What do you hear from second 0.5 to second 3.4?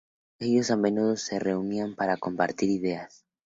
a menudo se reunían para compartir ideas.